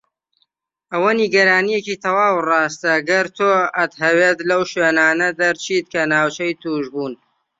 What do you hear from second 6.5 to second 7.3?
توشبوون.